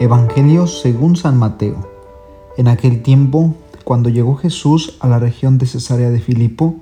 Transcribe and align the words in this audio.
Evangelio 0.00 0.66
según 0.66 1.16
San 1.16 1.38
Mateo. 1.38 1.88
En 2.56 2.68
aquel 2.68 3.02
tiempo, 3.02 3.54
cuando 3.84 4.08
llegó 4.08 4.36
Jesús 4.36 4.96
a 5.00 5.08
la 5.08 5.18
región 5.18 5.56
de 5.56 5.66
Cesarea 5.66 6.10
de 6.10 6.20
Filipo, 6.20 6.76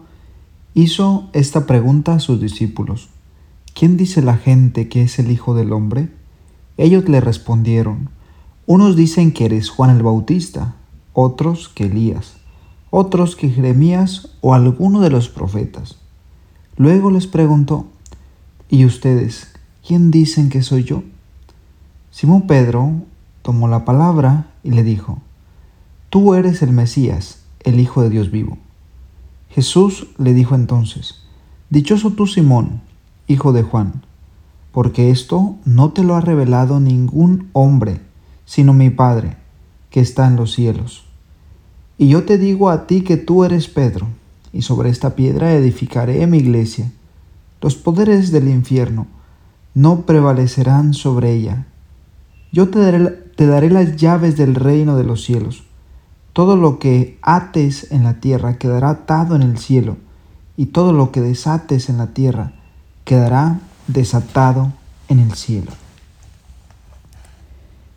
hizo 0.75 1.29
esta 1.33 1.67
pregunta 1.67 2.15
a 2.15 2.21
sus 2.21 2.41
discípulos. 2.41 3.11
¿Quién 3.75 3.97
dice 3.97 4.23
la 4.23 4.37
gente 4.37 4.89
que 4.89 5.03
es 5.03 5.19
el 5.19 5.31
Hijo 5.31 5.55
del 5.55 5.73
Hombre? 5.73 6.09
Ellos 6.79 7.09
le 7.09 7.21
respondieron, 7.21 8.11
unos 8.67 8.97
dicen 8.97 9.33
que 9.33 9.45
eres 9.45 9.71
Juan 9.71 9.91
el 9.91 10.03
Bautista, 10.03 10.75
otros 11.13 11.69
que 11.69 11.85
Elías, 11.85 12.42
otros 12.95 13.37
que 13.37 13.49
Jeremías 13.49 14.29
o 14.43 14.53
alguno 14.53 15.01
de 15.01 15.09
los 15.09 15.31
profetas. 15.31 15.97
Luego 16.77 17.11
les 17.11 17.27
preguntó, 17.27 17.87
¿y 18.69 18.85
ustedes 18.85 19.51
quién 19.85 20.11
dicen 20.11 20.51
que 20.51 20.61
soy 20.61 20.85
yo? 20.85 21.03
Simón 22.11 22.47
Pedro 22.47 22.93
tomó 23.41 23.67
la 23.67 23.87
palabra 23.87 24.49
y 24.63 24.73
le 24.73 24.83
dijo, 24.83 25.23
Tú 26.11 26.35
eres 26.35 26.61
el 26.61 26.73
Mesías, 26.73 27.43
el 27.61 27.81
Hijo 27.81 28.03
de 28.03 28.11
Dios 28.11 28.31
vivo. 28.31 28.59
Jesús 29.49 30.09
le 30.19 30.35
dijo 30.35 30.55
entonces, 30.55 31.23
Dichoso 31.71 32.11
tú, 32.11 32.27
Simón, 32.27 32.83
hijo 33.27 33.55
de 33.55 33.63
Juan, 33.63 34.03
porque 34.71 35.11
esto 35.11 35.57
no 35.65 35.93
te 35.93 36.05
lo 36.05 36.15
ha 36.15 36.21
revelado 36.21 36.79
ningún 36.79 37.49
hombre, 37.55 38.03
sino 38.45 38.75
mi 38.75 38.91
Padre, 38.91 39.39
que 39.89 40.01
está 40.01 40.27
en 40.27 40.37
los 40.37 40.53
cielos. 40.53 41.07
Y 41.99 42.09
yo 42.09 42.25
te 42.25 42.39
digo 42.39 42.71
a 42.71 42.87
ti 42.87 43.03
que 43.03 43.17
tú 43.17 43.45
eres 43.45 43.69
Pedro, 43.69 44.09
y 44.53 44.63
sobre 44.63 44.91
esta 44.91 45.15
piedra 45.15 45.53
edificaré 45.55 46.27
mi 46.27 46.39
iglesia. 46.39 46.91
Los 47.61 47.77
poderes 47.77 48.33
del 48.33 48.49
infierno 48.49 49.07
no 49.75 50.03
prevalecerán 50.03 50.95
sobre 50.95 51.33
ella 51.33 51.67
yo 52.53 52.69
te 52.69 53.47
daré, 53.47 53.71
las 53.71 53.97
llaves 53.97 54.37
del 54.37 54.55
reino 54.55 54.97
de 54.97 55.05
los 55.05 55.25
cielos. 55.25 55.65
Todo 56.35 56.57
lo 56.57 56.79
que 56.79 57.19
ates 57.23 57.91
en 57.91 58.05
la 58.05 58.21
tierra 58.21 58.59
quedará 58.59 58.91
atado 58.91 59.35
en 59.35 59.43
el 59.43 59.57
cielo, 59.57 59.97
y 60.59 60.67
todo 60.67 60.93
lo 60.93 61.13
que 61.13 61.23
desates 61.23 61.89
en 61.89 61.97
la 61.97 62.09
tierra 62.09 62.53
quedará 63.05 63.61
desatado 63.87 64.71
en 65.09 65.19
el 65.19 65.33
cielo. 65.33 65.73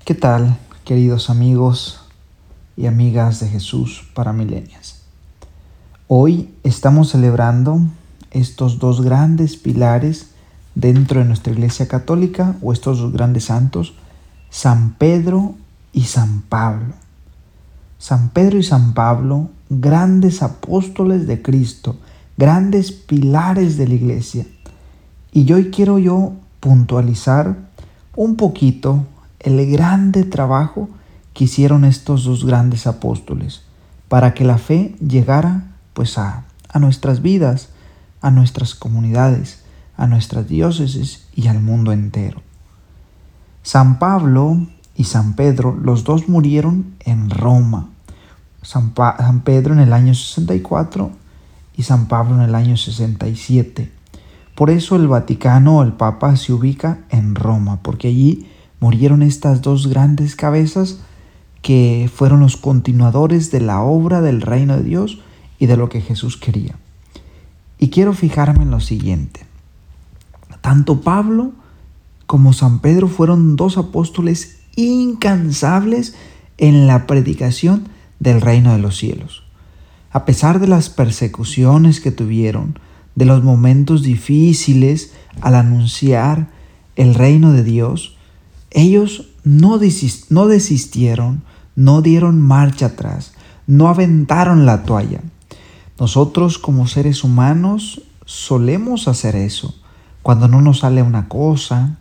¿Qué 0.06 0.16
tal, 0.16 0.58
queridos 0.86 1.30
amigos 1.30 2.05
y 2.78 2.88
amigas 2.88 3.40
de 3.40 3.48
Jesús 3.48 4.04
para 4.14 4.34
milenias? 4.34 5.02
Hoy 6.08 6.54
estamos 6.64 7.09
celebrando 7.09 7.81
estos 8.31 8.80
dos 8.80 9.02
grandes 9.02 9.58
pilares 9.58 10.31
dentro 10.76 11.20
de 11.20 11.26
nuestra 11.26 11.53
Iglesia 11.53 11.88
Católica 11.88 12.56
o 12.62 12.73
estos 12.73 13.00
dos 13.00 13.12
grandes 13.12 13.46
santos 13.46 13.94
San 14.50 14.94
Pedro 14.94 15.56
y 15.94 16.03
San 16.03 16.42
Pablo. 16.42 16.94
San 17.98 18.30
Pedro 18.30 18.59
y 18.59 18.64
San 18.64 18.94
Pablo, 18.94 19.50
grandes 19.70 20.44
apóstoles 20.44 21.28
de 21.28 21.42
Cristo, 21.42 21.96
grandes 22.38 22.92
pilares 22.92 23.78
de 23.78 23.88
la 23.88 23.96
iglesia. 23.96 24.46
Y 25.31 25.52
hoy 25.52 25.72
quiero 25.72 25.98
yo 25.98 26.34
puntualizar 26.59 27.56
un 28.16 28.36
poquito 28.36 29.06
el 29.40 29.70
grande 29.72 30.23
trabajo 30.23 30.90
que 31.36 31.44
hicieron 31.44 31.86
estos 31.86 32.23
dos 32.23 32.45
grandes 32.45 32.88
apóstoles 32.88 33.61
para 34.08 34.33
que 34.33 34.45
la 34.45 34.58
fe 34.58 34.95
llegara 35.05 35.67
pues 35.94 36.17
a, 36.17 36.45
a 36.69 36.80
nuestras 36.80 37.22
vidas, 37.22 37.69
a 38.22 38.31
nuestras 38.31 38.73
comunidades, 38.73 39.63
a 39.97 40.08
nuestras 40.08 40.47
diócesis 40.47 41.28
y 41.36 41.47
al 41.47 41.61
mundo 41.61 41.91
entero. 41.91 42.41
San 43.61 44.00
Pablo 44.00 44.66
y 44.95 45.03
San 45.03 45.34
Pedro, 45.34 45.75
los 45.75 46.03
dos 46.06 46.29
murieron 46.29 46.95
en 47.01 47.29
Roma. 47.29 47.90
San, 48.62 48.94
Pedro 49.44 49.74
en 49.74 49.79
el 49.79 49.94
año 49.94 50.13
64 50.16 51.12
y 51.75 51.84
San 51.84 52.07
Pablo 52.07 52.35
en 52.35 52.41
el 52.41 52.56
año 52.56 52.78
67. 52.78 53.91
Por 54.56 54.69
eso 54.69 54.95
el 54.95 55.07
Vaticano, 55.07 55.84
el 55.84 55.91
Papa, 55.91 56.35
se 56.38 56.53
ubica 56.53 57.00
en 57.09 57.35
Roma, 57.35 57.79
porque 57.81 58.07
allí 58.07 58.47
murieron 58.79 59.22
estas 59.22 59.62
dos 59.62 59.88
grandes 59.88 60.35
cabezas 60.35 61.00
que 61.66 62.12
fueron 62.14 62.42
los 62.42 62.58
continuadores 62.58 63.50
de 63.50 63.59
la 63.59 63.81
obra 63.81 64.22
del 64.22 64.44
reino 64.44 64.78
de 64.78 64.84
Dios 64.84 65.18
y 65.58 65.66
de 65.66 65.78
lo 65.78 65.90
que 65.90 66.00
Jesús 66.00 66.38
quería. 66.38 66.76
Y 67.80 67.90
quiero 67.90 68.14
fijarme 68.14 68.62
en 68.62 68.70
lo 68.70 68.80
siguiente. 68.80 69.48
Tanto 70.62 71.02
Pablo 71.02 71.54
como 72.28 72.54
San 72.54 72.81
Pedro 72.81 73.08
fueron 73.08 73.56
dos 73.56 73.80
apóstoles 73.80 74.59
incansables 74.75 76.14
en 76.59 76.86
la 76.86 77.08
predicación 77.08 77.88
del 78.20 78.42
reino 78.42 78.72
de 78.72 78.78
los 78.78 78.96
cielos. 78.96 79.42
A 80.12 80.24
pesar 80.24 80.59
de 80.59 80.68
las 80.68 80.92
persecuciones 80.92 82.00
que 82.00 82.12
tuvieron, 82.12 82.78
de 83.16 83.25
los 83.25 83.44
momentos 83.44 84.04
difíciles 84.04 85.14
al 85.42 85.56
anunciar 85.56 86.48
el 86.96 87.16
reino 87.16 87.54
de 87.54 87.64
Dios, 87.64 88.18
ellos 88.70 89.30
no, 89.44 89.80
desistieron, 89.80 91.44
no 91.75 92.02
dieron 92.02 92.41
marcha 92.41 92.88
atrás, 92.88 93.34
no 93.68 93.88
aventaron 93.88 94.66
la 94.66 94.84
toalla. 94.84 95.22
Nosotros 96.00 96.58
como 96.58 96.88
seres 96.88 97.24
humanos 97.24 98.02
solemos 98.25 99.08
hacer 99.08 99.36
eso. 99.36 99.75
Cuando 100.22 100.47
no 100.47 100.62
nos 100.62 100.80
sale 100.80 101.03
una 101.03 101.28
cosa, 101.28 101.97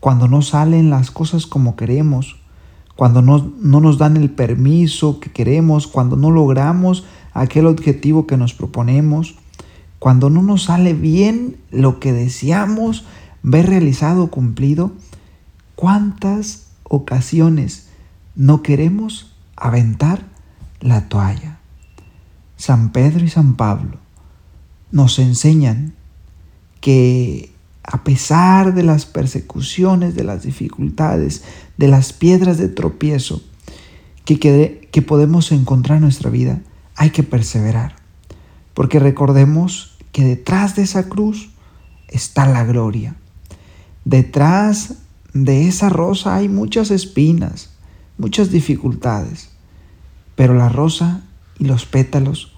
cuando 0.00 0.28
no 0.28 0.42
salen 0.42 0.90
las 0.90 1.10
cosas 1.10 1.46
como 1.46 1.76
queremos, 1.76 2.36
cuando 2.96 3.20
no, 3.20 3.52
nos 3.60 3.98
dan 3.98 4.16
el 4.16 4.30
permiso 4.30 5.20
que 5.20 5.30
queremos, 5.30 5.86
cuando 5.86 6.16
no 6.16 6.30
logramos 6.30 7.04
aquel 7.34 7.66
objetivo 7.66 8.26
que 8.26 8.38
nos 8.38 8.54
proponemos, 8.54 9.34
cuando 9.98 10.30
no 10.30 10.42
nos 10.42 10.64
sale 10.64 10.94
bien 10.94 11.58
lo 11.70 12.00
que 12.00 12.12
deseamos 12.12 13.04
ver 13.42 13.66
realizado 13.66 14.24
o 14.24 14.30
cumplido, 14.30 14.92
¿cuántas 15.74 16.68
ocasiones 16.84 17.85
no 18.36 18.62
queremos 18.62 19.34
aventar 19.56 20.26
la 20.80 21.08
toalla? 21.08 21.58
San 22.56 22.92
Pedro 22.92 23.24
y 23.24 23.28
San 23.28 23.56
Pablo 23.56 23.98
nos 24.92 25.18
enseñan 25.18 25.94
que 26.80 27.52
a 27.82 28.02
pesar 28.02 28.74
de 28.74 28.82
las 28.82 29.06
persecuciones, 29.06 30.14
de 30.14 30.24
las 30.24 30.42
dificultades, 30.42 31.44
de 31.76 31.88
las 31.88 32.12
piedras 32.12 32.58
de 32.58 32.68
tropiezo 32.68 33.42
que, 34.24 35.04
podemos 35.06 35.52
encontrar 35.52 35.96
en 35.96 36.02
nuestra 36.02 36.30
vida, 36.30 36.60
hay 36.96 37.10
que 37.10 37.22
perseverar. 37.22 37.94
Porque 38.74 38.98
recordemos 38.98 39.96
que 40.10 40.24
detrás 40.24 40.74
de 40.74 40.82
esa 40.82 41.08
cruz 41.08 41.50
está 42.08 42.46
la 42.46 42.64
gloria. 42.64 43.14
Detrás 44.04 44.94
de 45.32 45.68
esa 45.68 45.88
rosa 45.88 46.36
hay 46.36 46.48
muchas 46.48 46.90
espinas, 46.90 47.70
muchas 48.18 48.50
dificultades. 48.50 49.50
Pero 50.34 50.54
la 50.54 50.68
rosa 50.68 51.22
y 51.58 51.64
los 51.64 51.86
pétalos 51.86 52.52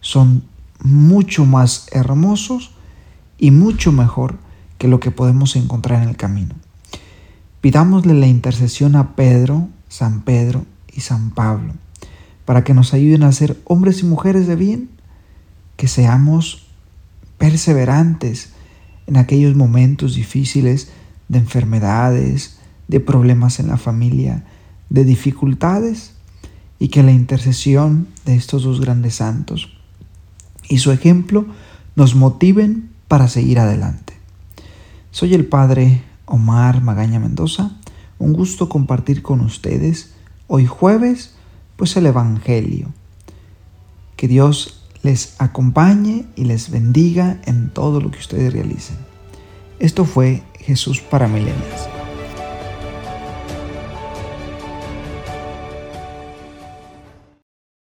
son 0.00 0.44
mucho 0.82 1.44
más 1.44 1.88
hermosos 1.92 2.70
y 3.38 3.50
mucho 3.50 3.92
mejor 3.92 4.38
que 4.78 4.88
lo 4.88 5.00
que 5.00 5.10
podemos 5.10 5.56
encontrar 5.56 6.02
en 6.02 6.08
el 6.08 6.16
camino. 6.16 6.54
Pidámosle 7.60 8.14
la 8.14 8.26
intercesión 8.26 8.96
a 8.96 9.14
Pedro, 9.14 9.68
San 9.88 10.22
Pedro 10.22 10.64
y 10.92 11.02
San 11.02 11.30
Pablo 11.30 11.74
para 12.50 12.64
que 12.64 12.74
nos 12.74 12.94
ayuden 12.94 13.22
a 13.22 13.30
ser 13.30 13.60
hombres 13.64 14.02
y 14.02 14.06
mujeres 14.06 14.48
de 14.48 14.56
bien, 14.56 14.90
que 15.76 15.86
seamos 15.86 16.66
perseverantes 17.38 18.50
en 19.06 19.16
aquellos 19.16 19.54
momentos 19.54 20.16
difíciles 20.16 20.90
de 21.28 21.38
enfermedades, 21.38 22.58
de 22.88 22.98
problemas 22.98 23.60
en 23.60 23.68
la 23.68 23.76
familia, 23.76 24.46
de 24.90 25.04
dificultades, 25.04 26.12
y 26.80 26.88
que 26.88 27.02
la 27.02 27.12
intercesión 27.12 28.08
de 28.24 28.34
estos 28.34 28.64
dos 28.64 28.80
grandes 28.80 29.16
santos 29.16 29.68
y 30.68 30.78
su 30.78 30.90
ejemplo 30.92 31.46
nos 31.94 32.14
motiven 32.14 32.90
para 33.06 33.28
seguir 33.28 33.58
adelante. 33.58 34.14
Soy 35.10 35.34
el 35.34 35.44
Padre 35.44 36.02
Omar 36.24 36.80
Magaña 36.80 37.20
Mendoza. 37.20 37.76
Un 38.18 38.32
gusto 38.32 38.68
compartir 38.68 39.20
con 39.20 39.40
ustedes 39.40 40.12
hoy 40.46 40.66
jueves, 40.66 41.34
pues 41.76 41.96
el 41.96 42.06
Evangelio. 42.06 42.88
Que 44.16 44.28
Dios 44.28 44.84
les 45.02 45.34
acompañe 45.38 46.26
y 46.36 46.44
les 46.44 46.70
bendiga 46.70 47.40
en 47.44 47.70
todo 47.70 48.00
lo 48.00 48.10
que 48.10 48.18
ustedes 48.18 48.52
realicen. 48.52 48.96
Esto 49.80 50.04
fue 50.04 50.44
Jesús 50.60 51.00
para 51.00 51.26
Milenias. 51.26 51.99